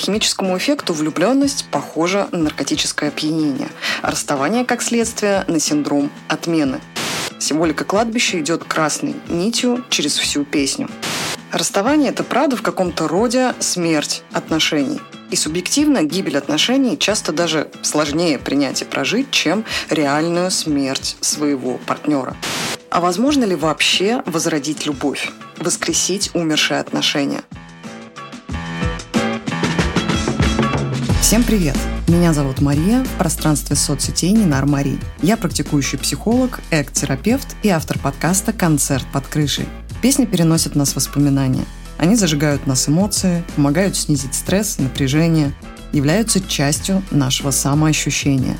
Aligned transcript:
химическому 0.00 0.58
эффекту 0.58 0.92
влюбленность 0.92 1.66
похожа 1.70 2.28
на 2.32 2.38
наркотическое 2.38 3.10
опьянение, 3.10 3.68
а 4.02 4.10
расставание, 4.10 4.64
как 4.64 4.82
следствие, 4.82 5.44
на 5.46 5.60
синдром 5.60 6.10
отмены. 6.28 6.80
Символика 7.38 7.84
кладбища 7.84 8.40
идет 8.40 8.64
красной 8.64 9.14
нитью 9.28 9.84
через 9.88 10.18
всю 10.18 10.44
песню. 10.44 10.88
Расставание– 11.52 12.10
это 12.10 12.22
правда 12.22 12.56
в 12.56 12.62
каком-то 12.62 13.08
роде 13.08 13.54
смерть 13.60 14.22
отношений. 14.32 15.00
И 15.30 15.36
субъективно 15.36 16.02
гибель 16.02 16.36
отношений 16.36 16.98
часто 16.98 17.32
даже 17.32 17.70
сложнее 17.82 18.38
принять 18.38 18.82
и 18.82 18.84
прожить, 18.84 19.30
чем 19.30 19.64
реальную 19.88 20.50
смерть 20.50 21.16
своего 21.20 21.78
партнера. 21.86 22.36
А 22.90 23.00
возможно 23.00 23.44
ли 23.44 23.54
вообще 23.54 24.22
возродить 24.26 24.86
любовь, 24.86 25.30
воскресить 25.58 26.30
умершие 26.34 26.80
отношения? 26.80 27.42
Всем 31.30 31.44
привет! 31.44 31.76
Меня 32.08 32.32
зовут 32.32 32.60
Мария, 32.60 33.04
в 33.04 33.10
пространстве 33.10 33.76
соцсетей 33.76 34.32
Нинар 34.32 34.66
Мари. 34.66 34.98
Я 35.22 35.36
практикующий 35.36 35.96
психолог, 35.96 36.58
эк-терапевт 36.72 37.46
и 37.62 37.68
автор 37.68 38.00
подкаста 38.00 38.52
«Концерт 38.52 39.06
под 39.12 39.28
крышей». 39.28 39.66
Песни 40.02 40.24
переносят 40.24 40.74
нас 40.74 40.90
в 40.90 40.96
воспоминания. 40.96 41.64
Они 41.98 42.16
зажигают 42.16 42.66
нас 42.66 42.88
эмоции, 42.88 43.44
помогают 43.54 43.94
снизить 43.94 44.34
стресс, 44.34 44.78
напряжение, 44.78 45.52
являются 45.92 46.40
частью 46.40 47.00
нашего 47.12 47.52
самоощущения. 47.52 48.58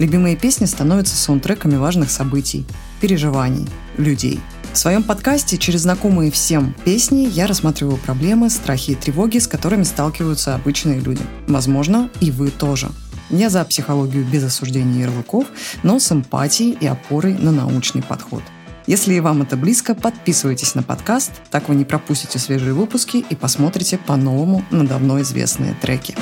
Любимые 0.00 0.34
песни 0.34 0.64
становятся 0.64 1.14
саундтреками 1.14 1.76
важных 1.76 2.10
событий, 2.10 2.66
переживаний, 3.00 3.68
людей– 3.96 4.40
в 4.72 4.78
своем 4.78 5.02
подкасте 5.02 5.58
через 5.58 5.82
знакомые 5.82 6.30
всем 6.30 6.74
песни 6.84 7.28
я 7.30 7.46
рассматриваю 7.46 7.98
проблемы, 7.98 8.48
страхи 8.48 8.92
и 8.92 8.94
тревоги, 8.94 9.38
с 9.38 9.46
которыми 9.46 9.82
сталкиваются 9.82 10.54
обычные 10.54 10.98
люди. 10.98 11.22
Возможно, 11.46 12.10
и 12.20 12.30
вы 12.30 12.50
тоже. 12.50 12.88
Я 13.28 13.50
за 13.50 13.64
психологию 13.64 14.24
без 14.24 14.44
осуждения 14.44 15.02
ярлыков, 15.02 15.46
но 15.82 15.98
с 15.98 16.10
эмпатией 16.10 16.76
и 16.80 16.86
опорой 16.86 17.34
на 17.34 17.52
научный 17.52 18.02
подход. 18.02 18.42
Если 18.86 19.14
и 19.14 19.20
вам 19.20 19.42
это 19.42 19.56
близко, 19.56 19.94
подписывайтесь 19.94 20.74
на 20.74 20.82
подкаст, 20.82 21.32
так 21.50 21.68
вы 21.68 21.74
не 21.74 21.84
пропустите 21.84 22.38
свежие 22.38 22.72
выпуски 22.72 23.18
и 23.28 23.34
посмотрите 23.34 23.98
по-новому 23.98 24.64
на 24.70 24.86
давно 24.86 25.20
известные 25.20 25.74
треки. 25.80 26.16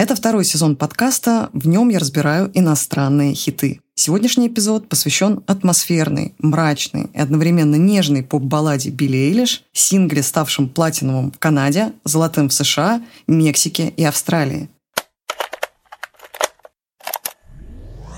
Это 0.00 0.16
второй 0.16 0.46
сезон 0.46 0.76
подкаста, 0.76 1.50
в 1.52 1.68
нем 1.68 1.90
я 1.90 1.98
разбираю 1.98 2.50
иностранные 2.54 3.34
хиты. 3.34 3.82
Сегодняшний 3.94 4.48
эпизод 4.48 4.88
посвящен 4.88 5.42
атмосферной, 5.46 6.34
мрачной 6.38 7.10
и 7.12 7.20
одновременно 7.20 7.74
нежной 7.74 8.22
поп-балладе 8.22 8.88
Билли 8.88 9.18
Эйлиш, 9.18 9.62
сингле, 9.74 10.22
ставшем 10.22 10.70
платиновым 10.70 11.32
в 11.32 11.38
Канаде, 11.38 11.92
золотым 12.06 12.48
в 12.48 12.54
США, 12.54 13.02
Мексике 13.26 13.90
и 13.94 14.02
Австралии. 14.02 14.70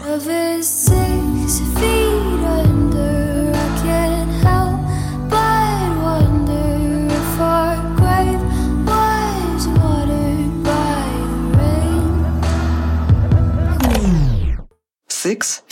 Love 0.04 0.60
is 0.60 1.11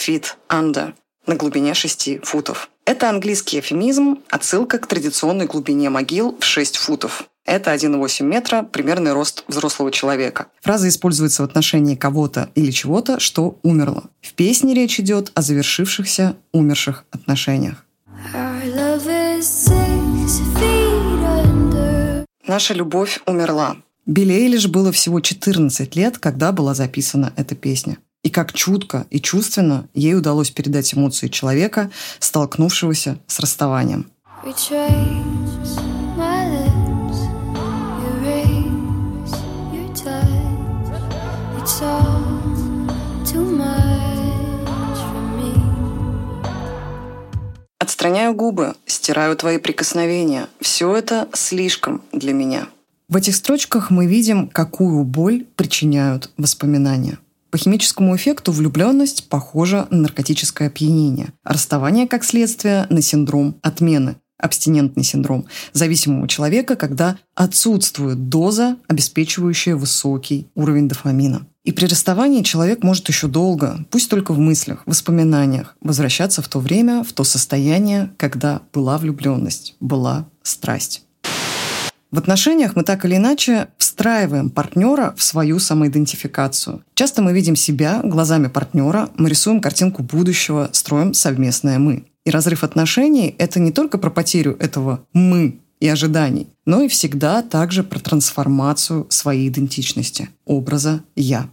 Feet 0.00 0.24
Under 0.48 0.94
на 1.26 1.36
глубине 1.36 1.74
6 1.74 2.24
футов. 2.24 2.70
Это 2.86 3.08
английский 3.08 3.60
эфемизм, 3.60 4.18
отсылка 4.30 4.78
к 4.78 4.86
традиционной 4.86 5.46
глубине 5.46 5.90
могил 5.90 6.36
в 6.40 6.44
6 6.44 6.76
футов. 6.76 7.28
Это 7.44 7.74
1,8 7.74 8.24
метра, 8.24 8.62
примерный 8.62 9.12
рост 9.12 9.44
взрослого 9.46 9.92
человека. 9.92 10.46
Фраза 10.62 10.88
используется 10.88 11.42
в 11.42 11.44
отношении 11.44 11.96
кого-то 11.96 12.50
или 12.54 12.70
чего-то, 12.70 13.20
что 13.20 13.58
умерло. 13.62 14.04
В 14.22 14.32
песне 14.34 14.74
речь 14.74 14.98
идет 15.00 15.30
о 15.34 15.42
завершившихся 15.42 16.36
умерших 16.52 17.04
отношениях. 17.10 17.84
Наша 22.46 22.74
любовь 22.74 23.20
умерла. 23.26 23.76
Билли 24.06 24.32
Эйлиш 24.32 24.66
было 24.66 24.90
всего 24.92 25.20
14 25.20 25.94
лет, 25.94 26.18
когда 26.18 26.52
была 26.52 26.74
записана 26.74 27.32
эта 27.36 27.54
песня 27.54 27.98
и 28.22 28.30
как 28.30 28.52
чутко 28.52 29.06
и 29.10 29.20
чувственно 29.20 29.88
ей 29.94 30.14
удалось 30.14 30.50
передать 30.50 30.92
эмоции 30.94 31.28
человека, 31.28 31.90
столкнувшегося 32.18 33.18
с 33.26 33.40
расставанием. 33.40 34.10
Отстраняю 47.78 48.34
губы, 48.34 48.74
стираю 48.86 49.36
твои 49.36 49.58
прикосновения. 49.58 50.48
Все 50.60 50.94
это 50.94 51.28
слишком 51.34 52.02
для 52.12 52.32
меня. 52.32 52.68
В 53.08 53.16
этих 53.16 53.34
строчках 53.34 53.90
мы 53.90 54.06
видим, 54.06 54.48
какую 54.48 55.04
боль 55.04 55.44
причиняют 55.56 56.30
воспоминания– 56.36 57.18
по 57.50 57.58
химическому 57.58 58.16
эффекту 58.16 58.52
влюбленность 58.52 59.28
похожа 59.28 59.86
на 59.90 59.98
наркотическое 59.98 60.68
опьянение, 60.68 61.32
расставание, 61.44 62.06
как 62.06 62.24
следствие, 62.24 62.86
на 62.90 63.02
синдром 63.02 63.56
отмены, 63.62 64.16
абстинентный 64.38 65.04
синдром 65.04 65.46
зависимого 65.72 66.28
человека, 66.28 66.76
когда 66.76 67.18
отсутствует 67.34 68.28
доза, 68.28 68.76
обеспечивающая 68.88 69.76
высокий 69.76 70.48
уровень 70.54 70.88
дофамина. 70.88 71.46
И 71.62 71.72
при 71.72 71.84
расставании 71.86 72.42
человек 72.42 72.82
может 72.82 73.08
еще 73.08 73.26
долго, 73.26 73.84
пусть 73.90 74.08
только 74.08 74.32
в 74.32 74.38
мыслях, 74.38 74.82
воспоминаниях, 74.86 75.76
возвращаться 75.82 76.40
в 76.40 76.48
то 76.48 76.58
время, 76.58 77.04
в 77.04 77.12
то 77.12 77.22
состояние, 77.22 78.12
когда 78.16 78.62
была 78.72 78.96
влюбленность, 78.96 79.76
была 79.78 80.26
страсть. 80.42 81.04
В 82.10 82.18
отношениях 82.18 82.74
мы 82.74 82.82
так 82.82 83.04
или 83.04 83.16
иначе 83.16 83.68
встраиваем 84.00 84.48
партнера 84.48 85.12
в 85.14 85.22
свою 85.22 85.58
самоидентификацию. 85.58 86.82
Часто 86.94 87.20
мы 87.20 87.34
видим 87.34 87.54
себя 87.54 88.00
глазами 88.02 88.48
партнера, 88.48 89.10
мы 89.18 89.28
рисуем 89.28 89.60
картинку 89.60 90.02
будущего, 90.02 90.70
строим 90.72 91.12
совместное 91.12 91.78
«мы». 91.78 92.06
И 92.24 92.30
разрыв 92.30 92.64
отношений– 92.64 93.34
это 93.38 93.60
не 93.60 93.72
только 93.72 93.98
про 93.98 94.08
потерю 94.08 94.56
этого 94.58 95.04
«мы» 95.12 95.58
и 95.80 95.88
ожиданий, 95.88 96.46
но 96.64 96.80
и 96.80 96.88
всегда 96.88 97.42
также 97.42 97.84
про 97.84 97.98
трансформацию 97.98 99.06
своей 99.10 99.50
идентичности, 99.50 100.30
образа 100.46 101.02
«я». 101.14 101.50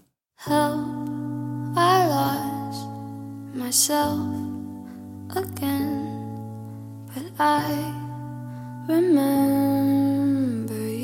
remember 8.87 10.96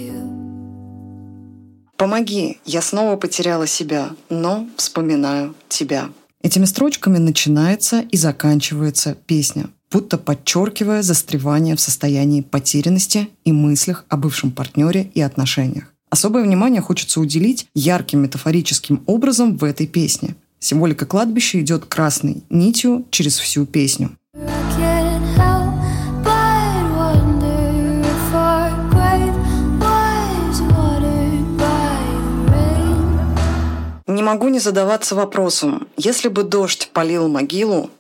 Помоги, 2.04 2.58
я 2.66 2.82
снова 2.82 3.16
потеряла 3.16 3.66
себя, 3.66 4.10
но 4.30 4.68
вспоминаю 4.76 5.56
тебя. 5.70 6.10
Этими 6.42 6.66
строчками 6.66 7.18
начинается 7.18 8.02
и 8.02 8.18
заканчивается 8.18 9.16
песня, 9.26 9.70
будто 9.90 10.18
подчеркивая 10.18 11.02
застревание 11.02 11.78
в 11.78 11.80
состоянии 11.80 12.42
потерянности 12.42 13.30
и 13.46 13.54
мыслях 13.54 14.04
о 14.10 14.18
бывшем 14.18 14.52
партнере 14.52 15.12
и 15.14 15.22
отношениях. 15.22 15.94
Особое 16.10 16.44
внимание 16.44 16.82
хочется 16.82 17.22
уделить 17.22 17.68
ярким 17.74 18.24
метафорическим 18.24 19.02
образом 19.06 19.56
в 19.56 19.64
этой 19.64 19.88
песне. 19.88 20.36
Символика 20.60 21.06
кладбища 21.06 21.62
идет 21.62 21.86
красной 21.86 22.44
нитью 22.50 23.06
через 23.12 23.38
всю 23.40 23.66
песню. 23.66 24.18
Могу 34.34 34.48
не 34.48 34.58
задаваться 34.58 35.14
вопросом, 35.14 35.88
если 35.96 36.28
бы 36.28 36.42
дождь 36.42 36.90
полил 36.92 37.28
могилу, 37.28 37.92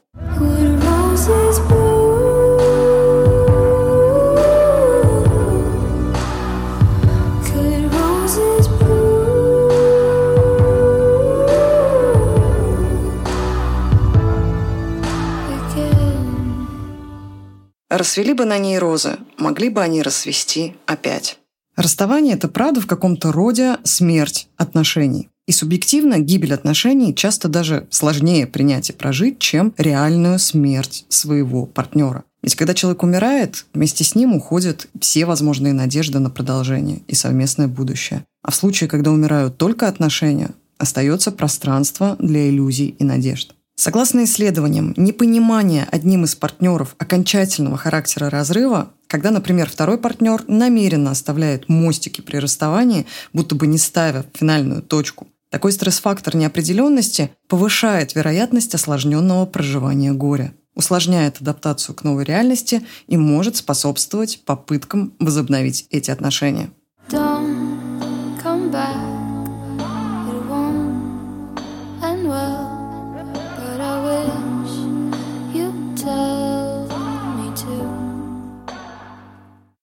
Расцвели 17.90 18.34
бы 18.34 18.46
на 18.46 18.58
ней 18.58 18.80
розы, 18.80 19.18
могли 19.38 19.70
бы 19.70 19.82
они 19.84 20.02
расцвести 20.02 20.76
опять. 20.88 21.38
Расставание– 21.76 22.34
это 22.36 22.48
правда 22.48 22.82
в 22.82 22.88
каком-то 22.88 23.32
роде 23.32 23.78
смерть 23.84 24.48
отношений. 24.58 25.30
И 25.46 25.52
субъективно 25.52 26.20
гибель 26.20 26.54
отношений 26.54 27.14
часто 27.14 27.50
даже 27.50 27.86
сложнее 27.90 28.48
принять 28.48 28.90
и 28.90 28.94
прожить, 28.94 29.40
чем 29.40 29.74
реальную 29.78 30.40
смерть 30.40 31.06
своего 31.10 31.66
партнера. 31.66 32.24
Ведь 32.42 32.56
когда 32.56 32.74
человек 32.74 33.04
умирает, 33.04 33.66
вместе 33.74 34.04
с 34.04 34.16
ним 34.16 34.36
уходят 34.36 34.88
все 35.00 35.26
возможные 35.26 35.74
надежды 35.74 36.20
на 36.20 36.30
продолжение 36.30 37.02
и 37.08 37.16
совместное 37.16 37.68
будущее. 37.68 38.26
А 38.42 38.52
в 38.52 38.56
случае, 38.56 38.90
когда 38.90 39.12
умирают 39.12 39.58
только 39.58 39.88
отношения, 39.88 40.52
остается 40.78 41.32
пространство 41.32 42.16
для 42.20 42.50
иллюзий 42.50 42.96
и 43.00 43.04
надежд. 43.04 43.54
Согласно 43.76 44.24
исследованиям, 44.26 44.94
непонимание 44.98 45.88
одним 45.92 46.26
из 46.26 46.36
партнеров 46.36 46.96
окончательного 47.00 47.76
характера 47.76 48.30
разрыва, 48.30 48.92
когда, 49.08 49.32
например, 49.32 49.70
второй 49.70 49.98
партнер 49.98 50.44
намеренно 50.48 51.12
оставляет 51.12 51.70
мостики 51.70 52.22
при 52.22 52.38
расставании, 52.38 53.08
будто 53.32 53.56
бы 53.56 53.68
не 53.68 53.78
ставя 53.78 54.26
финальную 54.34 54.84
точку, 54.84 55.28
такой 55.54 55.72
стресс-фактор 55.72 56.36
неопределенности 56.36 57.30
повышает 57.48 58.16
вероятность 58.16 58.74
осложненного 58.74 59.46
проживания 59.46 60.12
горя, 60.12 60.56
усложняет 60.74 61.42
адаптацию 61.42 61.94
к 61.94 62.04
новой 62.04 62.24
реальности 62.24 62.84
и 63.06 63.18
может 63.18 63.58
способствовать 63.58 64.42
попыткам 64.46 65.14
возобновить 65.20 65.86
эти 65.92 66.10
отношения. 66.10 66.72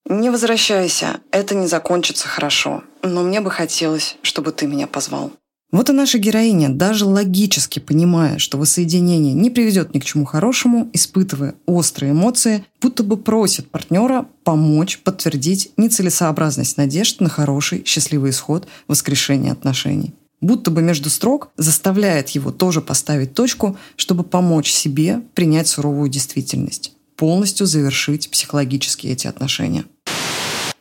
Не 0.06 0.30
возвращайся, 0.30 1.20
это 1.30 1.54
не 1.54 1.68
закончится 1.68 2.26
хорошо, 2.26 2.82
но 3.04 3.22
мне 3.22 3.40
бы 3.40 3.52
хотелось, 3.52 4.16
чтобы 4.22 4.50
ты 4.50 4.66
меня 4.66 4.88
позвал. 4.88 5.30
Вот 5.72 5.88
и 5.88 5.92
наша 5.92 6.18
героиня, 6.18 6.68
даже 6.68 7.04
логически 7.04 7.78
понимая, 7.78 8.38
что 8.38 8.58
воссоединение 8.58 9.34
не 9.34 9.50
приведет 9.50 9.94
ни 9.94 10.00
к 10.00 10.04
чему 10.04 10.24
хорошему, 10.24 10.90
испытывая 10.92 11.54
острые 11.66 12.10
эмоции, 12.10 12.64
будто 12.80 13.04
бы 13.04 13.16
просит 13.16 13.70
партнера 13.70 14.26
помочь 14.42 14.98
подтвердить 14.98 15.70
нецелесообразность 15.76 16.76
надежд 16.76 17.20
на 17.20 17.28
хороший, 17.28 17.84
счастливый 17.86 18.30
исход 18.30 18.66
воскрешения 18.88 19.52
отношений. 19.52 20.12
Будто 20.40 20.70
бы 20.72 20.82
между 20.82 21.08
строк 21.08 21.50
заставляет 21.56 22.30
его 22.30 22.50
тоже 22.50 22.80
поставить 22.80 23.34
точку, 23.34 23.76
чтобы 23.96 24.24
помочь 24.24 24.72
себе 24.72 25.22
принять 25.34 25.68
суровую 25.68 26.08
действительность, 26.08 26.94
полностью 27.16 27.66
завершить 27.66 28.30
психологически 28.30 29.06
эти 29.06 29.26
отношения. 29.26 29.84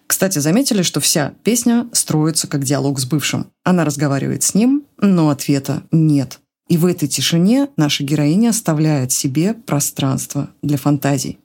Кстати, 0.10 0.40
заметили, 0.40 0.82
что 0.82 1.00
вся 1.00 1.36
песня 1.44 1.88
строится 1.94 2.48
как 2.48 2.64
диалог 2.64 3.00
с 3.00 3.06
бывшим. 3.06 3.46
Она 3.64 3.86
разговаривает 3.86 4.42
с 4.42 4.56
ним, 4.56 4.84
но 4.98 5.30
ответа 5.30 5.84
нет. 5.92 6.40
И 6.68 6.78
в 6.78 6.88
этой 6.88 7.08
тишине 7.08 7.68
наша 7.78 8.04
героиня 8.04 8.50
оставляет 8.50 9.12
себе 9.12 9.54
пространство 9.54 10.50
для 10.64 10.78
фантазий. 10.78 11.38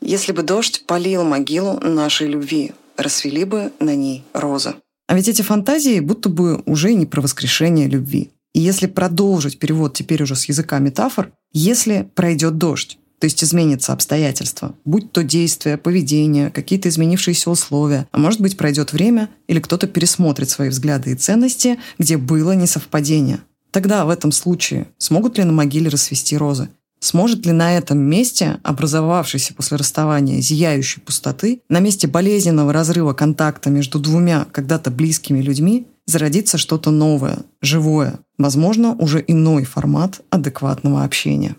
Если 0.00 0.32
бы 0.32 0.42
дождь 0.42 0.84
полил 0.88 1.22
могилу 1.22 1.78
нашей 1.80 2.26
любви, 2.26 2.72
расцвели 2.96 3.44
бы 3.44 3.70
на 3.78 3.94
ней 3.94 4.24
розы. 4.32 4.74
А 5.06 5.14
ведь 5.14 5.28
эти 5.28 5.42
фантазии 5.42 6.00
будто 6.00 6.28
бы 6.28 6.62
уже 6.66 6.94
не 6.94 7.06
про 7.06 7.20
воскрешение 7.20 7.88
любви. 7.88 8.30
И 8.54 8.60
если 8.60 8.86
продолжить 8.86 9.58
перевод 9.58 9.94
теперь 9.94 10.22
уже 10.22 10.36
с 10.36 10.46
языка 10.46 10.78
метафор, 10.78 11.32
если 11.52 12.08
пройдет 12.14 12.56
дождь, 12.56 12.98
то 13.18 13.26
есть 13.26 13.42
изменятся 13.42 13.92
обстоятельства, 13.92 14.74
будь 14.84 15.12
то 15.12 15.22
действия, 15.22 15.76
поведение, 15.76 16.50
какие-то 16.50 16.88
изменившиеся 16.88 17.50
условия, 17.50 18.06
а 18.12 18.18
может 18.18 18.40
быть 18.40 18.56
пройдет 18.56 18.92
время 18.92 19.30
или 19.48 19.60
кто-то 19.60 19.86
пересмотрит 19.86 20.50
свои 20.50 20.68
взгляды 20.68 21.12
и 21.12 21.14
ценности, 21.14 21.78
где 21.98 22.16
было 22.16 22.52
несовпадение. 22.52 23.40
Тогда 23.70 24.04
в 24.04 24.10
этом 24.10 24.30
случае 24.30 24.86
смогут 24.98 25.38
ли 25.38 25.44
на 25.44 25.52
могиле 25.52 25.88
расцвести 25.88 26.36
розы? 26.36 26.68
Сможет 27.04 27.44
ли 27.44 27.52
на 27.52 27.76
этом 27.76 27.98
месте, 27.98 28.60
образовавшейся 28.62 29.52
после 29.52 29.76
расставания 29.76 30.40
зияющей 30.40 31.02
пустоты, 31.02 31.60
на 31.68 31.78
месте 31.80 32.08
болезненного 32.08 32.72
разрыва 32.72 33.12
контакта 33.12 33.68
между 33.68 33.98
двумя 33.98 34.46
когда-то 34.50 34.90
близкими 34.90 35.42
людьми, 35.42 35.86
зародиться 36.06 36.56
что-то 36.56 36.90
новое, 36.90 37.40
живое, 37.60 38.20
возможно, 38.38 38.94
уже 38.94 39.22
иной 39.26 39.64
формат 39.64 40.22
адекватного 40.30 41.04
общения? 41.04 41.56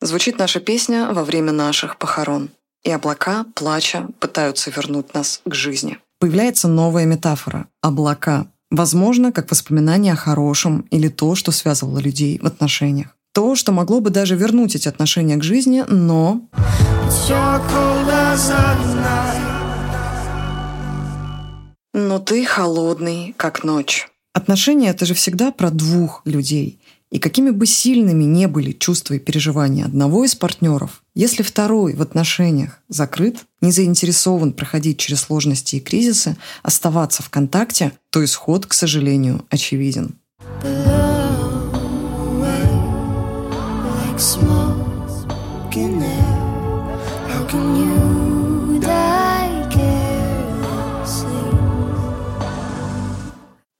Звучит 0.00 0.38
наша 0.38 0.60
песня 0.60 1.12
во 1.12 1.24
время 1.24 1.52
наших 1.52 1.98
похорон 1.98 2.48
и 2.84 2.90
облака, 2.90 3.44
плача, 3.54 4.08
пытаются 4.18 4.70
вернуть 4.70 5.14
нас 5.14 5.40
к 5.44 5.54
жизни. 5.54 5.98
Появляется 6.18 6.68
новая 6.68 7.04
метафора– 7.06 7.66
облака. 7.82 8.46
Возможно, 8.70 9.32
как 9.32 9.50
воспоминание 9.50 10.12
о 10.12 10.16
хорошем 10.16 10.86
или 10.90 11.08
то, 11.08 11.34
что 11.34 11.50
связывало 11.50 11.98
людей 11.98 12.38
в 12.38 12.46
отношениях. 12.46 13.16
То, 13.32 13.54
что 13.54 13.72
могло 13.72 14.00
бы 14.00 14.10
даже 14.10 14.36
вернуть 14.36 14.74
эти 14.74 14.88
отношения 14.88 15.36
к 15.36 15.42
жизни, 15.42 15.84
но... 15.88 16.42
Но 21.92 22.18
ты 22.18 22.44
холодный, 22.44 23.34
как 23.36 23.64
ночь. 23.64 24.08
Отношения— 24.32 24.88
это 24.90 25.06
же 25.06 25.14
всегда 25.14 25.50
про 25.50 25.70
двух 25.70 26.22
людей. 26.24 26.79
И 27.10 27.18
какими 27.18 27.50
бы 27.50 27.66
сильными 27.66 28.22
не 28.22 28.46
были 28.46 28.70
чувства 28.70 29.14
и 29.14 29.18
переживания 29.18 29.84
одного 29.84 30.24
из 30.24 30.36
партнеров, 30.36 31.02
если 31.14 31.42
второй 31.42 31.94
в 31.94 32.02
отношениях 32.02 32.78
закрыт, 32.88 33.38
не 33.60 33.72
заинтересован 33.72 34.52
проходить 34.52 34.98
через 34.98 35.22
сложности 35.22 35.76
и 35.76 35.80
кризисы, 35.80 36.36
оставаться 36.62 37.24
в 37.24 37.28
контакте, 37.28 37.92
то 38.10 38.24
исход, 38.24 38.66
к 38.66 38.74
сожалению, 38.74 39.44
очевиден. 39.50 40.14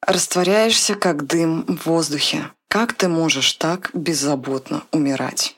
Растворяешься, 0.04 0.96
как 0.96 1.26
дым 1.28 1.64
в 1.68 1.86
воздухе. 1.86 2.46
Как 2.72 2.92
ты 2.92 3.08
можешь 3.08 3.54
так 3.54 3.90
беззаботно 3.94 4.84
умирать? 4.92 5.56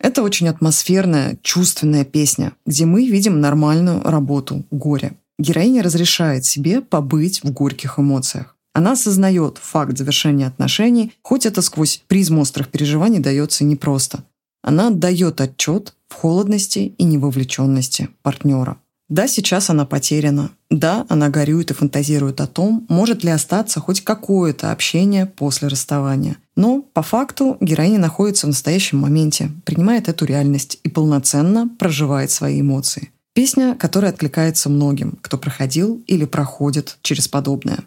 Это 0.00 0.24
очень 0.24 0.48
атмосферная, 0.48 1.38
чувственная 1.42 2.04
песня, 2.04 2.54
где 2.66 2.86
мы 2.86 3.06
видим 3.06 3.40
нормальную 3.40 4.02
работу 4.02 4.64
горя. 4.72 5.12
Героиня 5.38 5.80
разрешает 5.80 6.44
себе 6.44 6.80
побыть 6.80 7.44
в 7.44 7.52
горьких 7.52 8.00
эмоциях. 8.00 8.56
Она 8.74 8.92
осознает 8.92 9.58
факт 9.58 9.96
завершения 9.96 10.48
отношений, 10.48 11.12
хоть 11.22 11.46
это 11.46 11.62
сквозь 11.62 12.02
призму 12.08 12.40
острых 12.40 12.68
переживаний 12.68 13.20
дается 13.20 13.62
непросто. 13.62 14.24
Она 14.64 14.88
отдает 14.88 15.40
отчет 15.40 15.94
в 16.08 16.14
холодности 16.14 16.94
и 16.98 17.04
невовлеченности 17.04 18.08
партнера. 18.22 18.78
Да, 19.08 19.26
сейчас 19.26 19.70
она 19.70 19.86
потеряна. 19.86 20.50
Да, 20.70 21.06
она 21.08 21.30
горюет 21.30 21.70
и 21.70 21.74
фантазирует 21.74 22.42
о 22.42 22.46
том, 22.46 22.84
может 22.90 23.24
ли 23.24 23.30
остаться 23.30 23.80
хоть 23.80 24.02
какое-то 24.02 24.70
общение 24.70 25.24
после 25.24 25.68
расставания. 25.68 26.36
Но, 26.56 26.82
по 26.82 27.02
факту, 27.02 27.56
героиня 27.60 27.98
находится 27.98 28.46
в 28.46 28.50
настоящем 28.50 28.98
моменте, 28.98 29.50
принимает 29.64 30.08
эту 30.08 30.26
реальность 30.26 30.78
и 30.84 30.90
полноценно 30.90 31.68
проживает 31.78 32.30
свои 32.30 32.60
эмоции. 32.60 33.10
Песня, 33.32 33.76
которая 33.78 34.10
откликается 34.10 34.68
многим, 34.68 35.18
кто 35.22 35.38
проходил 35.38 36.02
или 36.06 36.26
проходит 36.26 36.98
через 37.02 37.28
подобное. 37.28 37.84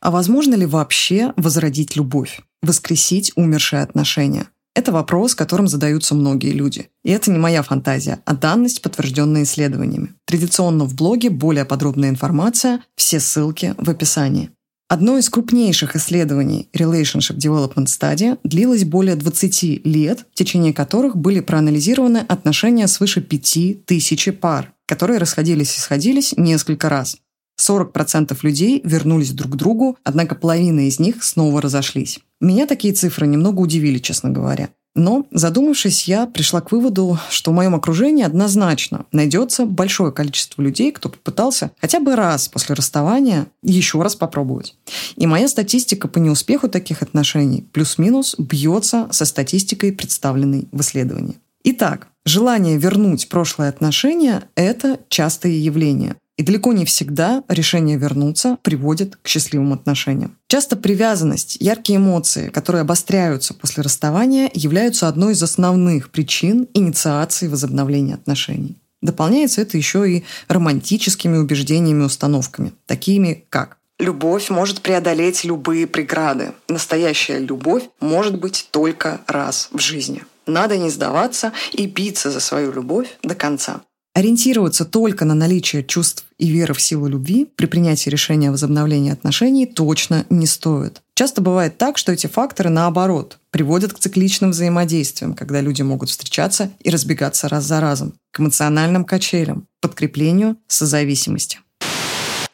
А 0.00 0.10
возможно 0.10 0.54
ли 0.54 0.66
вообще 0.66 1.32
возродить 1.36 1.96
любовь, 1.96 2.40
воскресить 2.62 3.32
умершие 3.36 3.82
отношения? 3.82 4.46
Это 4.74 4.90
вопрос, 4.90 5.36
которым 5.36 5.68
задаются 5.68 6.14
многие 6.16 6.50
люди. 6.50 6.88
И 7.04 7.10
это 7.10 7.30
не 7.30 7.38
моя 7.38 7.62
фантазия, 7.62 8.20
а 8.24 8.34
данность, 8.34 8.82
подтвержденная 8.82 9.44
исследованиями. 9.44 10.14
Традиционно 10.26 10.84
в 10.84 10.94
блоге 10.94 11.30
более 11.30 11.64
подробная 11.64 12.08
информация, 12.08 12.82
все 12.96 13.20
ссылки 13.20 13.74
в 13.78 13.88
описании. 13.88 14.50
Одно 14.88 15.16
из 15.16 15.30
крупнейших 15.30 15.96
исследований 15.96 16.68
Relationship 16.76 17.36
Development 17.36 17.86
Study 17.86 18.38
длилось 18.44 18.84
более 18.84 19.16
20 19.16 19.86
лет, 19.86 20.26
в 20.32 20.34
течение 20.34 20.74
которых 20.74 21.16
были 21.16 21.40
проанализированы 21.40 22.18
отношения 22.18 22.86
свыше 22.86 23.22
5000 23.22 24.32
пар, 24.38 24.72
которые 24.86 25.18
расходились 25.18 25.76
и 25.76 25.80
сходились 25.80 26.34
несколько 26.36 26.88
раз. 26.88 27.16
40% 27.60 28.36
людей 28.42 28.80
вернулись 28.84 29.32
друг 29.32 29.52
к 29.52 29.56
другу, 29.56 29.96
однако 30.04 30.34
половина 30.34 30.88
из 30.88 30.98
них 30.98 31.22
снова 31.22 31.60
разошлись. 31.62 32.20
Меня 32.40 32.66
такие 32.66 32.94
цифры 32.94 33.26
немного 33.26 33.60
удивили, 33.60 33.98
честно 33.98 34.30
говоря. 34.30 34.70
Но, 34.96 35.26
задумавшись, 35.32 36.06
я 36.06 36.26
пришла 36.26 36.60
к 36.60 36.70
выводу, 36.70 37.18
что 37.28 37.50
в 37.50 37.54
моем 37.54 37.74
окружении 37.74 38.22
однозначно 38.24 39.06
найдется 39.10 39.66
большое 39.66 40.12
количество 40.12 40.62
людей, 40.62 40.92
кто 40.92 41.08
попытался 41.08 41.72
хотя 41.80 41.98
бы 41.98 42.14
раз 42.14 42.46
после 42.46 42.76
расставания 42.76 43.48
еще 43.62 44.00
раз 44.00 44.14
попробовать. 44.14 44.76
И 45.16 45.26
моя 45.26 45.48
статистика 45.48 46.06
по 46.06 46.18
неуспеху 46.18 46.68
таких 46.68 47.02
отношений 47.02 47.66
плюс-минус 47.72 48.36
бьется 48.38 49.08
со 49.10 49.24
статистикой, 49.24 49.92
представленной 49.92 50.68
в 50.70 50.80
исследовании. 50.80 51.38
Итак, 51.64 52.08
желание 52.24 52.76
вернуть 52.76 53.28
прошлые 53.28 53.70
отношения– 53.70 54.44
это 54.54 55.00
частое 55.08 55.52
явление. 55.52 56.14
И 56.36 56.42
далеко 56.42 56.72
не 56.72 56.84
всегда 56.84 57.44
решение 57.48 57.96
вернуться 57.96 58.58
приводит 58.62 59.16
к 59.22 59.28
счастливым 59.28 59.72
отношениям. 59.72 60.36
Часто 60.48 60.76
привязанность, 60.76 61.56
яркие 61.60 61.98
эмоции, 61.98 62.48
которые 62.48 62.82
обостряются 62.82 63.54
после 63.54 63.82
расставания, 63.82 64.50
являются 64.52 65.06
одной 65.06 65.34
из 65.34 65.42
основных 65.42 66.10
причин 66.10 66.66
инициации 66.74 67.46
возобновления 67.46 68.14
отношений. 68.14 68.76
Дополняется 69.00 69.60
это 69.60 69.76
еще 69.76 70.10
и 70.10 70.24
романтическими 70.48 71.36
убеждениями 71.36 72.02
и 72.02 72.06
установками, 72.06 72.72
такими 72.86 73.44
как 73.50 73.76
Любовь 74.00 74.50
может 74.50 74.80
преодолеть 74.80 75.44
любые 75.44 75.86
преграды. 75.86 76.52
Настоящая 76.68 77.38
любовь 77.38 77.84
может 78.00 78.40
быть 78.40 78.68
только 78.72 79.20
раз 79.28 79.68
в 79.70 79.78
жизни. 79.78 80.24
Надо 80.46 80.76
не 80.76 80.90
сдаваться 80.90 81.52
и 81.72 81.86
биться 81.86 82.32
за 82.32 82.40
свою 82.40 82.72
любовь 82.72 83.16
до 83.22 83.36
конца. 83.36 83.82
Ориентироваться 84.14 84.84
только 84.84 85.24
на 85.24 85.34
наличие 85.34 85.82
чувств 85.82 86.24
и 86.38 86.48
веры 86.48 86.72
в 86.72 86.80
силу 86.80 87.08
любви 87.08 87.50
при 87.56 87.66
принятии 87.66 88.08
решения 88.08 88.50
о 88.50 88.52
возобновлении 88.52 89.10
отношений 89.10 89.66
точно 89.66 90.24
не 90.30 90.46
стоит. 90.46 91.02
Часто 91.14 91.42
бывает 91.42 91.78
так, 91.78 91.98
что 91.98 92.12
эти 92.12 92.28
факторы, 92.28 92.70
наоборот, 92.70 93.38
приводят 93.50 93.92
к 93.92 93.98
цикличным 93.98 94.52
взаимодействиям, 94.52 95.34
когда 95.34 95.60
люди 95.60 95.82
могут 95.82 96.10
встречаться 96.10 96.70
и 96.78 96.90
разбегаться 96.90 97.48
раз 97.48 97.64
за 97.64 97.80
разом, 97.80 98.14
к 98.30 98.38
эмоциональным 98.38 99.04
качелям, 99.04 99.66
подкреплению 99.80 100.58
созависимости. 100.68 101.58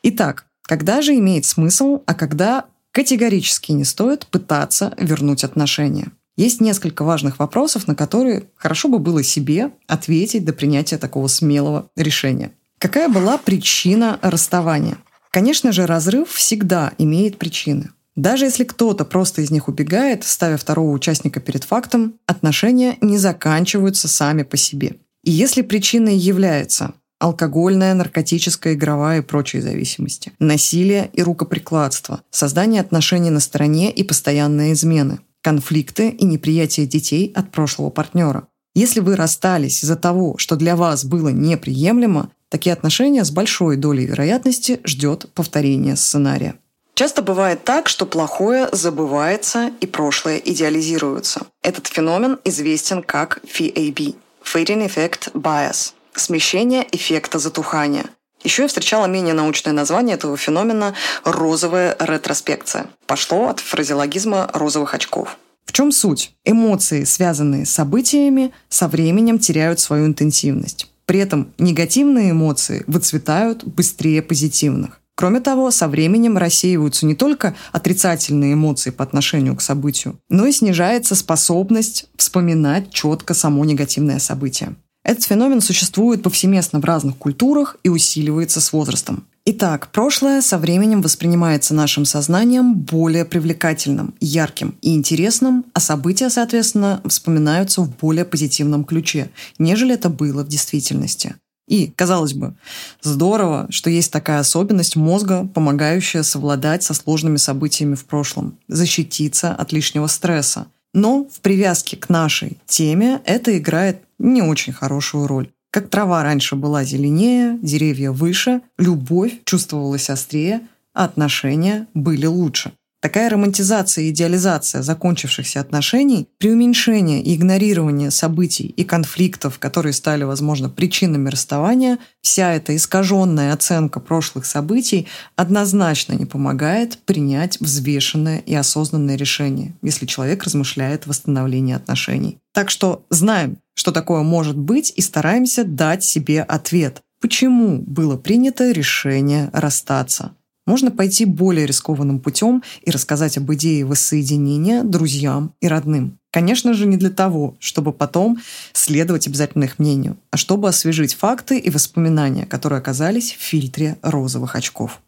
Итак, 0.03 0.47
когда 0.63 1.03
же 1.03 1.15
имеет 1.15 1.45
смысл, 1.45 2.01
а 2.07 2.15
когда 2.15 2.65
категорически 2.91 3.73
не 3.73 3.85
стоит 3.85 4.27
пытаться 4.29 4.95
вернуть 4.97 5.45
отношения? 5.45 6.11
Есть 6.37 6.61
несколько 6.61 7.05
важных 7.05 7.39
вопросов, 7.39 7.87
на 7.87 7.95
которые 7.95 8.45
хорошо 8.57 8.89
бы 8.89 8.99
было 8.99 9.23
себе 9.23 9.73
ответить 9.87 10.45
до 10.45 10.53
принятия 10.53 10.99
такого 10.99 11.27
смелого 11.27 11.91
решения. 11.97 12.53
Какая 12.79 13.09
была 13.09 13.37
причина 13.37 14.19
расставания? 14.23 14.97
Конечно 15.31 15.71
же, 15.71 15.87
разрыв 15.87 16.31
всегда 16.31 16.93
имеет 16.99 17.39
причины. 17.39 17.91
Даже 18.17 18.47
если 18.47 18.65
кто-то 18.65 19.05
просто 19.05 19.43
из 19.43 19.51
них 19.51 19.69
убегает, 19.69 20.25
ставя 20.25 20.57
второго 20.57 20.91
участника 20.91 21.41
перед 21.41 21.65
фактом, 21.65 22.15
отношения 22.27 22.97
не 23.01 23.19
заканчиваются 23.19 24.09
сами 24.09 24.43
по 24.43 24.57
себе. 24.57 24.97
И 25.23 25.31
если 25.31 25.63
причиной 25.63 26.17
является 26.17 26.95
алкогольная, 27.19 27.95
наркотическая, 27.95 28.75
игровая 28.75 29.19
и 29.19 29.25
прочие 29.25 29.63
зависимости, 29.63 30.33
насилие 30.39 31.11
и 31.13 31.23
рукоприкладство, 31.23 32.23
создание 32.31 32.81
отношений 32.81 33.31
на 33.31 33.41
стороне 33.41 33.93
и 33.93 34.03
постоянные 34.03 34.73
измены, 34.73 35.21
конфликты 35.43 36.11
и 36.11 36.25
неприятие 36.25 36.87
детей 36.87 37.33
от 37.35 37.51
прошлого 37.51 37.91
партнера. 37.91 38.49
Если 38.75 39.01
вы 39.01 39.17
расстались 39.17 39.83
из-за 39.83 39.97
того, 39.97 40.39
что 40.39 40.57
для 40.57 40.77
вас 40.77 41.05
было 41.05 41.29
неприемлемо, 41.29 42.31
такие 42.49 42.73
отношения 42.73 43.25
с 43.25 43.31
большой 43.31 43.77
долей 43.77 44.07
вероятности 44.07 44.81
ждет 44.85 45.27
повторение 45.35 45.97
сценария. 45.97 46.55
Часто 46.95 47.23
бывает 47.23 47.65
так, 47.65 47.89
что 47.89 48.05
плохое 48.07 48.69
забывается 48.73 49.71
и 49.81 49.87
прошлое 49.87 50.37
идеализируется. 50.37 51.47
Этот 51.63 51.87
феномен 51.87 52.39
известен 52.45 53.03
как 53.03 53.41
FAB– 53.45 54.17
Fading 54.45 54.87
Effect 54.87 55.33
Bias– 55.33 55.93
смещение 56.15 56.87
эффекта 56.93 57.39
затухания– 57.39 58.05
еще 58.43 58.63
я 58.63 58.69
встречала 58.69 59.07
менее 59.07 59.35
научное 59.35 59.73
название 59.73 60.15
этого 60.15 60.37
феномена 60.37 60.95
«розовая 61.25 61.97
ретроспекция». 61.99 62.87
Пошло 63.07 63.49
от 63.49 63.61
фразеологизма 63.61 64.51
розовых 64.53 64.95
очков. 64.95 65.37
В 65.65 65.73
чем 65.73 65.93
суть? 65.93 66.33
Эмоции, 66.45 67.05
связанные 67.05 67.65
с 67.65 67.71
событиями, 67.71 68.53
со 68.69 68.89
временем 68.89 69.39
теряют 69.39 69.79
свою 69.79 70.07
интенсивность. 70.07 70.91
При 71.07 71.21
этом 71.21 71.53
негативные 71.59 72.33
эмоции 72.33 72.85
выцветают 72.87 73.65
быстрее 73.65 74.23
позитивных. 74.23 75.01
Кроме 75.21 75.41
того, 75.41 75.71
со 75.71 75.87
временем 75.87 76.39
рассеиваются 76.39 77.05
не 77.05 77.15
только 77.15 77.55
отрицательные 77.73 78.55
эмоции 78.55 78.91
по 78.91 79.05
отношению 79.05 79.55
к 79.55 79.61
событию, 79.61 80.19
но 80.31 80.47
и 80.47 80.53
снижается 80.53 81.15
способность 81.15 82.09
вспоминать 82.17 82.91
четко 82.91 83.35
само 83.35 83.65
негативное 83.65 84.19
событие. 84.19 84.77
Этот 85.03 85.25
феномен 85.25 85.61
существует 85.61 86.23
повсеместно 86.23 86.81
в 86.81 86.85
разных 86.85 87.17
культурах 87.17 87.77
и 87.83 87.89
усиливается 87.89 88.61
с 88.61 88.73
возрастом. 88.73 89.25
Итак, 89.47 89.89
прошлое 89.91 90.43
со 90.43 90.59
временем 90.59 91.01
воспринимается 91.01 91.75
нашим 91.75 92.05
сознанием 92.05 92.75
более 92.75 93.25
привлекательным, 93.25 94.15
ярким 94.21 94.77
и 94.83 94.95
интересным, 94.95 95.65
а 95.73 95.81
события, 95.81 96.29
соответственно, 96.29 97.01
вспоминаются 97.07 97.81
в 97.81 97.97
более 97.97 98.27
позитивном 98.27 98.85
ключе, 98.85 99.31
нежели 99.59 99.95
это 99.95 100.11
было 100.11 100.45
в 100.45 100.49
действительности. 100.49 101.37
И, 101.67 101.87
казалось 101.87 102.35
бы, 102.35 102.55
здорово, 103.01 103.67
что 103.71 103.89
есть 103.89 104.13
такая 104.13 104.41
особенность 104.41 104.97
мозга, 104.97 105.49
помогающая 105.55 106.23
совладать 106.23 106.83
со 106.83 106.95
сложными 106.95 107.37
событиями 107.37 107.95
в 107.95 108.05
прошлом, 108.05 108.59
защититься 108.69 109.55
от 109.55 109.73
лишнего 109.73 110.07
стресса. 110.09 110.67
Но 110.93 111.27
в 111.33 111.41
привязке 111.41 111.97
к 111.97 112.09
нашей 112.09 112.59
теме 112.67 113.21
это 113.25 113.57
играет 113.57 114.03
не 114.21 114.43
очень 114.43 114.73
хорошую 114.73 115.27
роль. 115.27 115.51
Как 115.73 115.89
трава 115.89 116.23
раньше 116.23 116.57
была 116.57 116.85
зеленее, 116.85 117.59
деревья 117.63 118.11
выше, 118.11 118.61
любовь 118.79 119.41
чувствовалась 119.45 120.11
острее, 120.11 120.63
а 120.95 121.05
отношения 121.05 121.87
были 121.95 122.27
лучше. 122.27 122.73
Такая 123.01 123.31
романтизация 123.31 124.05
и 124.05 124.11
идеализация 124.11 124.83
закончившихся 124.83 125.61
отношений, 125.61 126.29
преуменьшение 126.37 127.23
и 127.23 127.35
игнорирование 127.35 128.11
событий 128.11 128.67
и 128.67 128.85
конфликтов, 128.85 129.59
которые 129.59 129.95
стали, 129.95 130.25
возможно, 130.25 130.69
причинами 130.69 131.31
расставания, 131.31 131.99
вся 132.21 132.53
эта 132.53 132.77
искаженная 132.77 133.55
оценка 133.55 134.01
прошлых 134.01 134.45
событий 134.45 135.09
однозначно 135.35 136.13
не 136.13 136.27
помогает 136.27 136.99
принять 137.07 137.59
взвешенное 137.59 138.41
и 138.41 138.55
осознанное 138.55 139.17
решение, 139.17 139.75
если 139.81 140.05
человек 140.05 140.45
размышляет 140.45 141.07
о 141.07 141.11
восстановлении 141.11 141.75
отношений. 141.75 142.37
Так 142.53 142.69
что 142.69 143.07
знаем, 143.09 143.57
что 143.81 143.93
такое 143.93 144.21
может 144.21 144.59
быть, 144.59 144.93
и 144.95 145.01
стараемся 145.01 145.65
дать 145.65 146.05
себе 146.05 146.43
ответ. 146.43 147.01
Почему 147.19 147.79
было 147.79 148.19
принято 148.19 148.73
решение 148.73 149.49
расстаться? 149.55 150.33
Можно 150.67 150.91
пойти 150.91 151.25
более 151.25 151.65
рискованным 151.65 152.21
путем 152.21 152.63
и 152.83 152.91
рассказать 152.91 153.39
об 153.39 153.51
идее 153.55 153.87
воссоединения 153.87 154.83
друзьям 154.83 155.55
и 155.63 155.67
родным. 155.67 156.19
Конечно 156.31 156.75
же, 156.75 156.85
не 156.85 156.99
для 156.99 157.09
того, 157.09 157.57
чтобы 157.59 157.95
потом 157.95 158.37
следовать 158.75 159.27
обязательно 159.27 159.65
их 159.65 159.79
мнению, 159.79 160.19
а 160.31 160.37
чтобы 160.37 160.69
освежить 160.69 161.15
факты 161.15 161.59
и 161.59 161.71
воспоминания, 161.71 162.45
которые 162.45 162.81
оказались 162.81 163.33
в 163.33 163.41
фильтре 163.41 163.97
розовых 164.03 164.57
очков. 164.57 165.01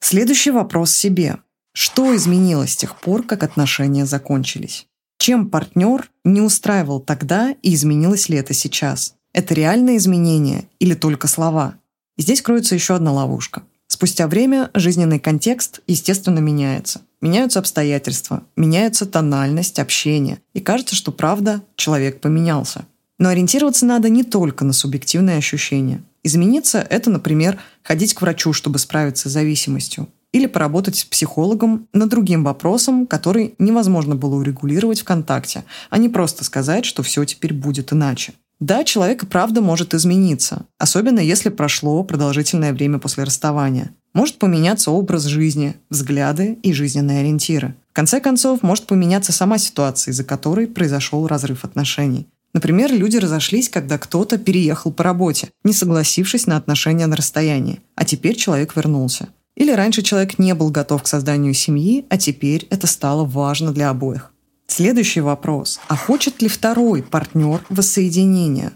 Следующий 0.00 0.50
вопрос 0.50 0.90
себе. 0.90 1.38
Что 1.74 2.16
изменилось 2.16 2.72
с 2.72 2.76
тех 2.76 2.96
пор, 2.96 3.22
как 3.22 3.44
отношения 3.44 4.04
закончились? 4.04 4.88
Чем 5.22 5.50
партнер 5.50 6.10
не 6.24 6.40
устраивал 6.40 6.98
тогда 6.98 7.54
и 7.62 7.74
изменилось 7.74 8.28
ли 8.28 8.38
это 8.38 8.54
сейчас? 8.54 9.14
Это 9.32 9.54
реальные 9.54 9.98
изменения 9.98 10.64
или 10.80 10.94
только 10.94 11.28
слова? 11.28 11.76
здесь 12.18 12.42
кроется 12.42 12.74
еще 12.74 12.96
одна 12.96 13.12
ловушка. 13.12 13.62
Спустя 13.86 14.26
время 14.26 14.72
жизненный 14.74 15.20
контекст, 15.20 15.80
естественно, 15.86 16.40
меняется. 16.40 17.02
Меняются 17.20 17.60
обстоятельства, 17.60 18.42
меняется 18.56 19.06
тональность 19.06 19.78
общения. 19.78 20.40
И 20.54 20.60
кажется, 20.60 20.96
что 20.96 21.12
правда, 21.12 21.62
человек 21.76 22.20
поменялся. 22.20 22.84
Но 23.20 23.28
ориентироваться 23.28 23.86
надо 23.86 24.08
не 24.08 24.24
только 24.24 24.64
на 24.64 24.72
субъективные 24.72 25.36
ощущения. 25.36 26.02
Измениться– 26.24 26.84
это, 26.90 27.10
например, 27.10 27.60
ходить 27.84 28.14
к 28.14 28.22
врачу, 28.22 28.52
чтобы 28.52 28.80
справиться 28.80 29.28
с 29.28 29.32
зависимостью. 29.32 30.08
Или 30.32 30.46
поработать 30.46 30.96
с 30.96 31.04
психологом 31.04 31.88
над 31.92 32.08
другим 32.08 32.42
вопросом, 32.44 33.06
который 33.06 33.54
невозможно 33.58 34.16
было 34.16 34.36
урегулировать 34.36 35.00
в 35.00 35.04
контакте, 35.04 35.64
а 35.90 35.98
не 35.98 36.08
просто 36.08 36.44
сказать, 36.44 36.84
что 36.84 37.02
все 37.02 37.24
теперь 37.24 37.52
будет 37.52 37.92
иначе. 37.92 38.32
Да, 38.58 38.84
человек 38.84 39.24
и 39.24 39.26
правда 39.26 39.60
может 39.60 39.92
измениться, 39.92 40.66
особенно 40.78 41.18
если 41.18 41.48
прошло 41.48 42.04
продолжительное 42.04 42.72
время 42.72 42.98
после 42.98 43.24
расставания. 43.24 43.90
Может 44.14 44.38
поменяться 44.38 44.90
образ 44.90 45.24
жизни, 45.24 45.74
взгляды 45.90 46.58
и 46.62 46.72
жизненные 46.72 47.20
ориентиры. 47.20 47.74
В 47.90 47.94
конце 47.94 48.20
концов, 48.20 48.62
может 48.62 48.86
поменяться 48.86 49.32
сама 49.32 49.58
ситуация, 49.58 50.12
из-за 50.12 50.22
которой 50.22 50.66
произошел 50.66 51.26
разрыв 51.26 51.64
отношений. 51.64 52.28
Например, 52.54 52.92
люди 52.92 53.16
разошлись, 53.16 53.68
когда 53.68 53.98
кто-то 53.98 54.38
переехал 54.38 54.92
по 54.92 55.02
работе, 55.02 55.48
не 55.64 55.72
согласившись 55.72 56.46
на 56.46 56.56
отношения 56.56 57.06
на 57.06 57.16
расстоянии, 57.16 57.80
а 57.96 58.04
теперь 58.04 58.36
человек 58.36 58.76
вернулся. 58.76 59.28
Или 59.56 59.72
раньше 59.72 60.02
человек 60.02 60.38
не 60.38 60.54
был 60.54 60.70
готов 60.70 61.02
к 61.02 61.06
созданию 61.06 61.54
семьи, 61.54 62.06
а 62.08 62.16
теперь 62.16 62.66
это 62.70 62.86
стало 62.86 63.24
важно 63.24 63.72
для 63.72 63.90
обоих. 63.90 64.32
Следующий 64.66 65.20
вопрос. 65.20 65.80
А 65.88 65.96
хочет 65.96 66.40
ли 66.40 66.48
второй 66.48 67.02
партнер 67.02 67.64
воссоединения? 67.68 68.72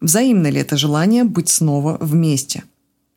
Взаимно 0.00 0.46
ли 0.46 0.60
это 0.60 0.76
желание 0.76 1.24
быть 1.24 1.48
снова 1.48 1.98
вместе? 2.00 2.62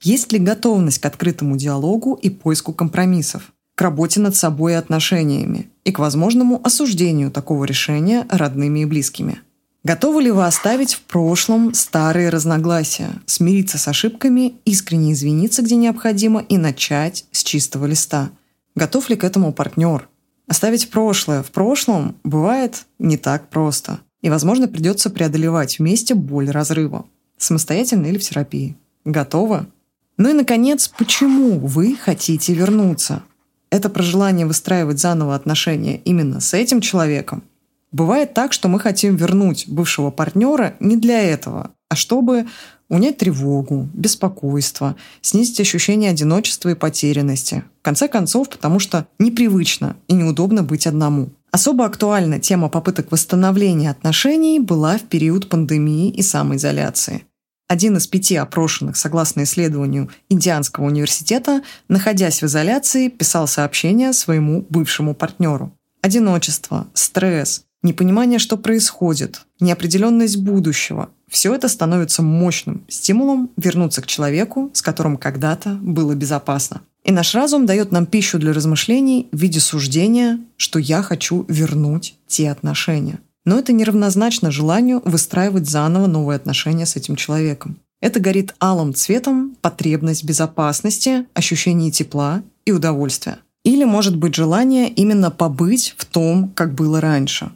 Есть 0.01 0.31
ли 0.33 0.39
готовность 0.39 0.99
к 0.99 1.05
открытому 1.05 1.55
диалогу 1.55 2.15
и 2.15 2.29
поиску 2.29 2.73
компромиссов, 2.73 3.53
к 3.75 3.81
работе 3.81 4.19
над 4.19 4.35
собой 4.35 4.73
и 4.73 4.75
отношениями 4.75 5.69
и 5.85 5.91
к 5.91 5.99
возможному 5.99 6.59
осуждению 6.63 7.31
такого 7.31 7.63
решения 7.63 8.25
родными 8.29 8.79
и 8.79 8.85
близкими? 8.85 9.39
Готовы 9.83 10.21
ли 10.21 10.31
вы 10.31 10.45
оставить 10.45 10.93
в 10.93 11.01
прошлом 11.01 11.73
старые 11.73 12.29
разногласия, 12.29 13.09
смириться 13.25 13.77
с 13.77 13.89
ошибками, 13.89 14.53
искренне 14.63 15.11
извиниться, 15.11 15.61
где 15.61 15.75
необходимо, 15.75 16.39
и 16.39 16.55
начать 16.55 17.25
с 17.33 17.43
чистого 17.43 17.85
листа? 17.85 18.29
Готов 18.75 19.09
ли 19.09 19.17
к 19.17 19.25
этому 19.25 19.51
партнер? 19.51 20.07
Оставить 20.47 20.89
прошлое 20.89 21.43
в 21.43 21.51
прошлом 21.51 22.15
бывает 22.23 22.85
не 22.97 23.17
так 23.17 23.49
просто. 23.49 23.99
И, 24.21 24.29
возможно, 24.29 24.69
придется 24.69 25.09
преодолевать 25.09 25.79
вместе 25.79 26.15
боль 26.15 26.49
разрыва. 26.49 27.05
Самостоятельно 27.37 28.05
или 28.05 28.17
в 28.17 28.23
терапии. 28.23 28.77
Готово? 29.03 29.67
Ну 30.15 30.29
и, 30.29 30.33
наконец, 30.33 30.87
почему 30.87 31.59
вы 31.59 31.97
хотите 31.97 32.53
вернуться? 32.53 33.21
Это 33.69 33.89
про 33.89 34.01
желание 34.01 34.45
выстраивать 34.45 34.99
заново 34.99 35.35
отношения 35.35 35.97
именно 35.97 36.39
с 36.39 36.53
этим 36.53 36.79
человеком. 36.79 37.43
Бывает 37.93 38.33
так, 38.33 38.53
что 38.53 38.67
мы 38.67 38.79
хотим 38.79 39.15
вернуть 39.15 39.65
бывшего 39.67 40.09
партнера 40.09 40.75
не 40.79 40.97
для 40.97 41.21
этого, 41.21 41.71
а 41.89 41.95
чтобы 41.95 42.47
унять 42.89 43.19
тревогу, 43.19 43.87
беспокойство, 43.93 44.95
снизить 45.21 45.61
ощущение 45.61 46.09
одиночества 46.09 46.69
и 46.69 46.75
потерянности. 46.75 47.63
В 47.81 47.85
конце 47.85 48.07
концов, 48.07 48.49
потому 48.49 48.79
что 48.79 49.07
непривычно 49.19 49.95
и 50.07 50.13
неудобно 50.13 50.63
быть 50.63 50.87
одному. 50.87 51.29
Особо 51.51 51.85
актуальна 51.85 52.39
тема 52.39 52.67
попыток 52.67 53.11
восстановления 53.11 53.91
отношений 53.91 54.59
была 54.59 54.97
в 54.97 55.03
период 55.03 55.47
пандемии 55.47 56.09
и 56.09 56.23
самоизоляции. 56.23 57.25
Один 57.67 57.97
из 57.97 58.07
пяти 58.07 58.35
опрошенных, 58.35 58.97
согласно 58.97 59.43
исследованию 59.43 60.09
Индианского 60.29 60.85
университета, 60.85 61.61
находясь 61.87 62.41
в 62.41 62.45
изоляции, 62.47 63.07
писал 63.07 63.47
сообщение 63.47 64.13
своему 64.13 64.65
бывшему 64.69 65.13
партнеру. 65.13 65.71
Одиночество, 66.01 66.87
стресс, 66.93 67.63
непонимание, 67.83 68.39
что 68.39 68.57
происходит, 68.57 69.41
неопределенность 69.59 70.37
будущего– 70.37 71.09
все 71.29 71.55
это 71.55 71.67
становится 71.67 72.21
мощным 72.21 72.83
стимулом 72.87 73.49
вернуться 73.57 74.01
к 74.01 74.07
человеку, 74.07 74.69
с 74.73 74.81
которым 74.81 75.17
когда-то 75.17 75.77
было 75.81 76.13
безопасно. 76.13 76.81
И 77.03 77.11
наш 77.11 77.33
разум 77.35 77.65
дает 77.65 77.91
нам 77.91 78.05
пищу 78.05 78.39
для 78.39 78.53
размышлений 78.53 79.27
в 79.31 79.37
виде 79.37 79.59
суждения, 79.59 80.39
что 80.57 80.79
я 80.79 81.01
хочу 81.01 81.45
вернуть 81.47 82.15
те 82.27 82.51
отношения. 82.51 83.19
Но 83.45 83.59
это 83.59 83.73
неравнозначно 83.73 84.51
желанию 84.51 85.01
выстраивать 85.03 85.67
заново 85.67 86.07
новые 86.07 86.37
отношения 86.37 86.85
с 86.85 86.95
этим 86.95 87.15
человеком. 87.15 87.77
Это 87.99 88.19
горит 88.19 88.53
алым 88.61 88.93
цветом 88.93 89.57
потребность 89.61 90.23
безопасности, 90.23 91.25
ощущение 91.33 91.91
тепла 91.91 92.43
и 92.65 92.71
удовольствия. 92.71 93.39
Или 93.63 93.85
может 93.85 94.17
быть 94.17 94.35
желание 94.35 94.89
именно 94.89 95.31
побыть 95.31 95.95
в 95.97 96.05
том, 96.05 96.51
как 96.53 96.73
было 96.75 97.01
раньше. 97.01 97.51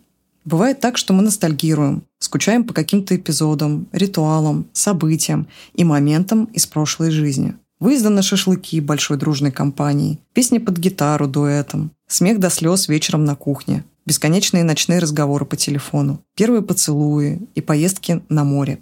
Бывает 0.48 0.80
так, 0.80 0.98
что 0.98 1.14
мы 1.14 1.24
ностальгируем, 1.24 2.04
скучаем 2.20 2.64
по 2.64 2.74
каким-то 2.74 3.18
эпизодам, 3.18 3.90
ритуалам, 3.92 4.68
событиям 4.72 5.50
и 5.74 5.84
моментам 5.84 6.46
из 6.54 6.66
прошлой 6.66 7.12
жизни. 7.12 7.56
Выезды 7.82 8.08
на 8.08 8.22
шашлыки 8.22 8.80
большой 8.80 9.18
дружной 9.18 9.52
компании, 9.52 10.20
песни 10.32 10.60
под 10.60 10.78
гитару 10.78 11.28
дуэтом, 11.28 11.92
смех 12.08 12.40
до 12.40 12.50
слез 12.50 12.88
вечером 12.88 13.26
на 13.26 13.36
кухне, 13.36 13.84
бесконечные 14.06 14.64
ночные 14.64 15.00
разговоры 15.00 15.44
по 15.44 15.58
телефону, 15.58 16.24
первые 16.34 16.62
поцелуи 16.62 17.42
и 17.54 17.60
поездки 17.60 18.22
на 18.30 18.46
море. 18.46 18.80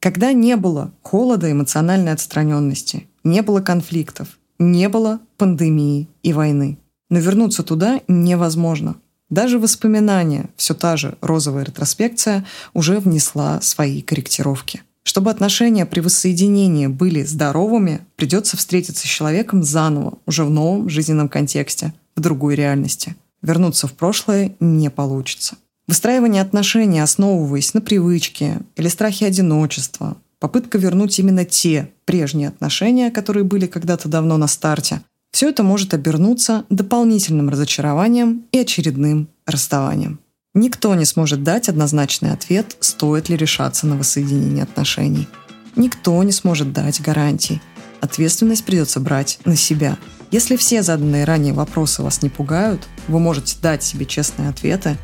Когда 0.00 0.34
не 0.34 0.54
было 0.56 0.92
холода 1.00 1.50
эмоциональной 1.50 2.12
отстраненности, 2.12 3.08
не 3.24 3.40
было 3.40 3.62
конфликтов, 3.62 4.38
не 4.58 4.90
было 4.90 5.20
пандемии 5.38 6.08
и 6.22 6.34
войны. 6.34 6.76
Но 7.08 7.20
вернуться 7.20 7.62
туда 7.62 8.02
невозможно. 8.06 8.96
Даже 9.30 9.58
воспоминания, 9.58 10.50
все 10.56 10.74
та 10.74 10.96
же 10.96 11.16
розовая 11.20 11.64
ретроспекция, 11.64 12.44
уже 12.74 13.00
внесла 13.00 13.60
свои 13.60 14.02
корректировки. 14.02 14.82
Чтобы 15.02 15.30
отношения 15.30 15.86
при 15.86 16.00
воссоединении 16.00 16.86
были 16.86 17.22
здоровыми, 17.22 18.00
придется 18.16 18.56
встретиться 18.56 19.06
с 19.06 19.10
человеком 19.10 19.62
заново, 19.62 20.18
уже 20.26 20.44
в 20.44 20.50
новом 20.50 20.88
жизненном 20.88 21.28
контексте, 21.28 21.92
в 22.14 22.20
другой 22.20 22.54
реальности– 22.54 23.14
вернуться 23.42 23.86
в 23.86 23.92
прошлое 23.94 24.54
не 24.60 24.90
получится. 24.90 25.56
Выстраивание 25.86 26.42
отношений, 26.42 26.98
основываясь 26.98 27.72
на 27.74 27.80
привычке 27.80 28.58
или 28.74 28.88
страхе 28.88 29.26
одиночества, 29.26 30.16
попытка 30.40 30.78
вернуть 30.78 31.18
именно 31.18 31.44
те 31.44 31.90
прежние 32.04 32.48
отношения, 32.48 33.10
которые 33.10 33.44
были 33.44 33.66
когда-то 33.66 34.08
давно 34.08 34.36
на 34.36 34.48
старте, 34.48 35.00
все 35.36 35.50
это 35.50 35.62
может 35.62 35.92
обернуться 35.92 36.64
дополнительным 36.70 37.50
разочарованием 37.50 38.46
и 38.52 38.58
очередным 38.60 39.28
расставанием. 39.44 40.18
Никто 40.54 40.94
не 40.94 41.04
сможет 41.04 41.42
дать 41.42 41.68
однозначный 41.68 42.32
ответ, 42.32 42.74
стоит 42.80 43.28
ли 43.28 43.36
решаться 43.36 43.86
на 43.86 43.98
воссоединение 43.98 44.62
отношений. 44.62 45.28
Никто 45.76 46.22
не 46.22 46.32
сможет 46.32 46.72
дать 46.72 47.02
гарантий. 47.02 47.60
Ответственность 48.00 48.64
придется 48.64 48.98
брать 48.98 49.38
на 49.44 49.56
себя– 49.56 49.98
если 50.32 50.56
все 50.56 50.82
заданные 50.82 51.24
ранее 51.24 51.52
вопросы 51.52 52.02
вас 52.02 52.22
не 52.22 52.28
пугают, 52.28 52.88
вы 53.06 53.20
можете 53.20 53.56
дать 53.62 53.84
себе 53.84 54.06
честные 54.06 54.48
ответы. 54.48 54.96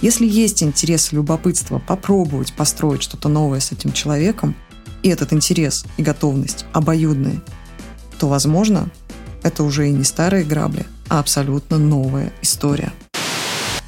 Если 0.00 0.26
есть 0.26 0.62
интерес 0.62 1.12
и 1.12 1.16
любопытство 1.16 1.80
попробовать 1.80 2.54
построить 2.54 3.02
что-то 3.02 3.28
новое 3.28 3.60
с 3.60 3.72
этим 3.72 3.92
человеком, 3.92 4.54
и 5.02 5.08
этот 5.10 5.32
интерес 5.34 5.84
и 5.98 6.02
готовность 6.02 6.64
обоюдные, 6.72 7.42
то, 8.18 8.28
возможно, 8.28 8.88
это 9.44 9.62
уже 9.62 9.88
и 9.88 9.92
не 9.92 10.02
старые 10.02 10.42
грабли, 10.44 10.84
а 11.08 11.20
абсолютно 11.20 11.78
новая 11.78 12.32
история. 12.42 12.92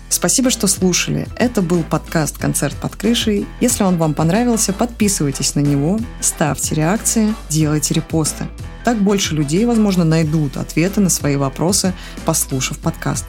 Спасибо, 0.09 0.51
что 0.51 0.66
слушали. 0.66 1.27
Это 1.37 1.62
был 1.62 1.83
подкаст 1.83 2.38
«Концерт 2.38 2.77
под 2.77 2.95
крышей». 2.97 3.47
Если 3.61 3.83
он 3.83 3.99
вам 3.99 4.14
понравился, 4.14 4.73
подписывайтесь 4.73 5.55
на 5.57 5.61
него, 5.61 5.99
ставьте 6.21 6.75
реакции, 6.75 7.35
делайте 7.49 7.95
репосты. 7.95 8.47
Так 8.85 8.99
больше 8.99 9.35
людей, 9.35 9.64
возможно, 9.66 10.05
найдут 10.05 10.57
ответы 10.57 11.01
на 11.01 11.11
свои 11.11 11.37
вопросы, 11.37 11.92
послушав 12.25 12.79
подкаст. 12.79 13.25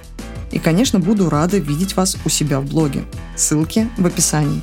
И, 0.51 0.59
конечно, 0.59 0.99
буду 0.99 1.29
рада 1.29 1.57
видеть 1.57 1.95
вас 1.95 2.15
у 2.25 2.29
себя 2.29 2.59
в 2.59 2.65
блоге. 2.65 3.03
Ссылки 3.35 3.89
в 3.97 4.05
описании. 4.05 4.61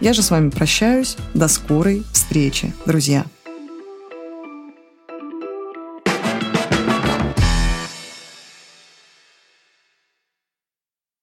Я 0.00 0.12
же 0.12 0.22
с 0.22 0.30
вами 0.30 0.50
прощаюсь. 0.50 1.16
До 1.34 1.48
скорой 1.48 2.04
встречи, 2.12 2.72
друзья. 2.84 3.24